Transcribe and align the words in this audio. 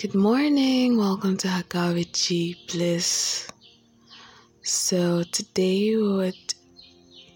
Good 0.00 0.14
morning, 0.14 0.96
welcome 0.96 1.36
to 1.36 1.48
Hakavichi 1.48 2.56
Bliss. 2.68 3.46
So, 4.62 5.24
today 5.24 5.94
we 5.94 6.12
would 6.12 6.54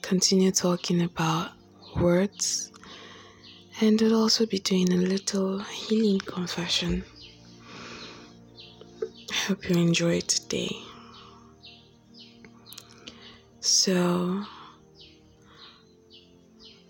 continue 0.00 0.50
talking 0.50 1.02
about 1.02 1.50
words 1.94 2.72
and 3.82 4.00
we'll 4.00 4.18
also 4.18 4.46
be 4.46 4.60
doing 4.60 4.90
a 4.94 4.96
little 4.96 5.58
healing 5.58 6.20
confession. 6.20 7.04
I 9.30 9.34
hope 9.46 9.68
you 9.68 9.76
enjoy 9.76 10.20
today. 10.22 10.74
So, 13.60 14.42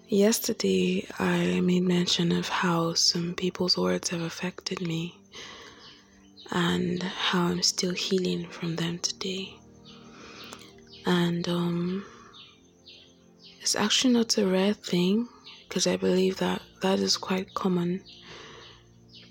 yesterday 0.07 1.05
I 1.19 1.61
made 1.63 1.83
mention 1.83 2.31
of 2.31 2.49
how 2.49 2.95
some 2.95 3.35
people's 3.35 3.77
words 3.77 4.11
have 4.11 4.23
affected 4.23 4.81
me 4.81 5.19
and 6.51 7.03
how 7.03 7.47
I'm 7.47 7.63
still 7.63 7.93
healing 7.93 8.49
from 8.49 8.77
them 8.77 8.99
today. 8.99 9.55
And 11.07 11.49
um, 11.49 12.05
it's 13.61 13.77
actually 13.77 14.15
not 14.15 14.37
a 14.39 14.47
rare 14.47 14.75
thing 14.75 15.29
because 15.69 15.87
I 15.87 15.97
believe 15.97 16.39
that 16.39 16.63
that 16.83 16.99
is 17.01 17.17
quite 17.17 17.55
common. 17.55 18.03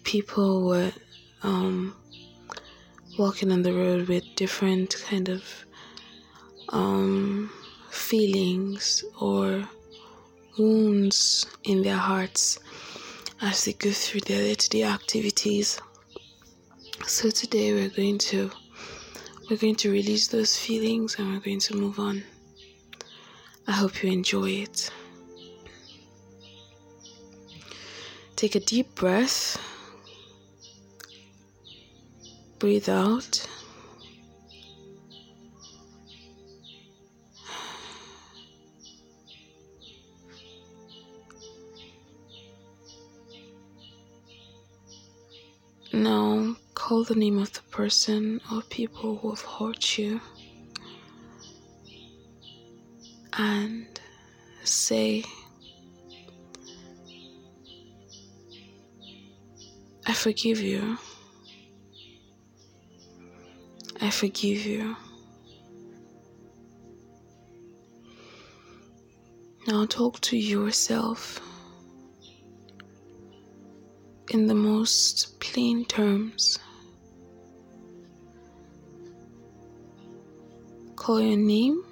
People 0.03 0.65
were 0.65 0.91
um, 1.43 1.95
walking 3.17 3.51
on 3.51 3.61
the 3.61 3.73
road 3.73 4.07
with 4.07 4.23
different 4.35 4.95
kind 5.07 5.29
of 5.29 5.43
um, 6.69 7.51
feelings 7.89 9.03
or 9.19 9.67
wounds 10.57 11.45
in 11.63 11.81
their 11.83 11.97
hearts 11.97 12.59
as 13.41 13.65
they 13.65 13.73
go 13.73 13.91
through 13.91 14.21
their 14.21 14.39
day-to-day 14.39 14.83
activities 14.83 15.79
so 17.01 17.29
today 17.29 17.73
we're 17.73 17.89
going 17.89 18.17
to 18.17 18.51
we're 19.49 19.57
going 19.57 19.75
to 19.75 19.91
release 19.91 20.27
those 20.27 20.57
feelings 20.57 21.17
and 21.17 21.33
we're 21.33 21.39
going 21.39 21.59
to 21.59 21.75
move 21.75 21.99
on. 21.99 22.23
I 23.67 23.71
hope 23.73 24.03
you 24.03 24.11
enjoy 24.11 24.49
it. 24.49 24.91
Take 28.35 28.55
a 28.55 28.59
deep 28.59 28.95
breath. 28.95 29.59
Breathe 32.59 32.89
out. 32.89 33.47
Now 45.91 46.55
call 46.85 47.05
the 47.05 47.15
name 47.15 47.39
of 47.39 47.53
the 47.53 47.61
person 47.71 48.41
or 48.51 48.61
people 48.63 49.15
who 49.15 49.29
have 49.29 49.39
hurt 49.39 49.97
you 49.97 50.19
and 53.37 54.01
say, 54.65 55.23
I 60.05 60.13
forgive 60.13 60.59
you. 60.59 60.97
I 64.01 64.09
forgive 64.09 64.65
you. 64.65 64.97
Now 69.67 69.85
talk 69.85 70.19
to 70.19 70.35
yourself 70.35 71.39
in 74.31 74.47
the 74.47 74.55
most 74.55 75.39
plain 75.39 75.85
terms. 75.85 76.59
Call 81.03 81.19
your 81.19 81.35
name. 81.35 81.83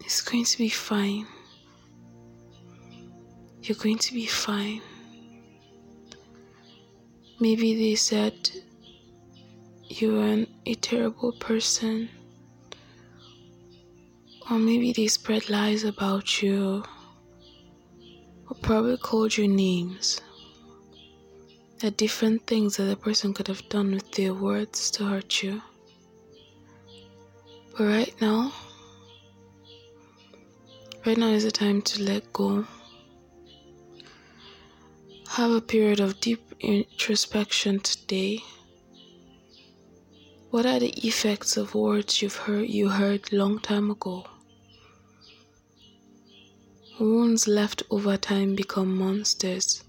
It's 0.00 0.22
going 0.22 0.46
to 0.46 0.56
be 0.56 0.70
fine. 0.70 1.26
You're 3.60 3.76
going 3.76 3.98
to 3.98 4.14
be 4.14 4.24
fine. 4.24 4.80
Maybe 7.38 7.74
they 7.74 7.94
said 7.96 8.32
you 9.90 10.20
are 10.20 10.46
a 10.64 10.74
terrible 10.76 11.32
person 11.32 12.08
or 14.50 14.58
maybe 14.58 14.94
they 14.94 15.06
spread 15.06 15.50
lies 15.50 15.84
about 15.84 16.42
you, 16.42 16.82
or 18.48 18.56
probably 18.62 18.96
called 18.96 19.36
you 19.36 19.46
names. 19.46 20.22
Are 21.82 21.88
different 21.88 22.46
things 22.46 22.76
that 22.76 22.92
a 22.92 22.96
person 22.96 23.32
could 23.32 23.48
have 23.48 23.66
done 23.70 23.92
with 23.92 24.12
their 24.12 24.34
words 24.34 24.90
to 24.90 25.04
hurt 25.06 25.42
you. 25.42 25.62
But 27.72 27.84
right 27.84 28.14
now, 28.20 28.52
right 31.06 31.16
now 31.16 31.28
is 31.28 31.44
the 31.44 31.50
time 31.50 31.80
to 31.80 32.02
let 32.02 32.30
go. 32.34 32.66
Have 35.30 35.52
a 35.52 35.60
period 35.62 36.00
of 36.00 36.20
deep 36.20 36.54
introspection 36.60 37.80
today. 37.80 38.40
What 40.50 40.66
are 40.66 40.80
the 40.80 40.92
effects 40.98 41.56
of 41.56 41.74
words 41.74 42.20
you've 42.20 42.36
heard 42.36 42.68
you 42.68 42.90
heard 42.90 43.32
long 43.32 43.58
time 43.58 43.90
ago? 43.90 44.26
Wounds 46.98 47.48
left 47.48 47.84
over 47.88 48.18
time 48.18 48.54
become 48.54 48.98
monsters. 48.98 49.82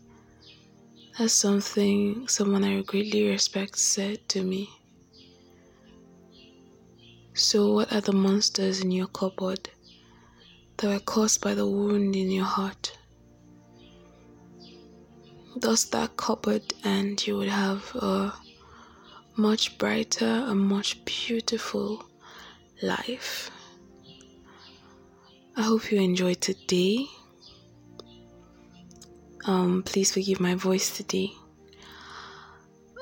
That's 1.21 1.33
something 1.33 2.27
someone 2.27 2.63
I 2.63 2.81
greatly 2.81 3.27
respect 3.27 3.77
said 3.77 4.27
to 4.29 4.41
me. 4.41 4.71
So, 7.35 7.73
what 7.73 7.93
are 7.93 8.01
the 8.01 8.11
monsters 8.11 8.81
in 8.81 8.89
your 8.89 9.05
cupboard 9.05 9.69
that 10.77 10.87
were 10.87 10.99
caused 10.99 11.39
by 11.39 11.53
the 11.53 11.67
wound 11.67 12.15
in 12.15 12.31
your 12.31 12.45
heart? 12.45 12.97
Dust 15.59 15.91
that 15.91 16.17
cupboard, 16.17 16.73
and 16.83 17.21
you 17.27 17.37
would 17.37 17.49
have 17.49 17.83
a 17.97 18.33
much 19.37 19.77
brighter, 19.77 20.43
a 20.47 20.55
much 20.55 21.05
beautiful 21.05 22.03
life. 22.81 23.51
I 25.55 25.61
hope 25.61 25.91
you 25.91 26.01
enjoyed 26.01 26.41
today. 26.41 27.05
Um, 29.45 29.83
please 29.83 30.13
forgive 30.13 30.39
my 30.39 30.55
voice 30.55 30.95
today. 30.95 31.31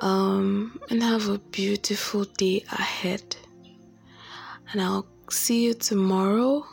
Um, 0.02 0.80
and 0.90 1.04
have 1.04 1.28
a 1.28 1.38
beautiful 1.38 2.24
day 2.24 2.64
ahead. 2.72 3.36
And 4.72 4.82
I'll 4.82 5.08
see 5.30 5.66
you 5.66 5.74
tomorrow. 5.74 6.66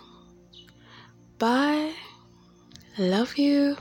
Bye. 1.39 1.93
I 2.99 3.03
love 3.03 3.37
you. 3.37 3.77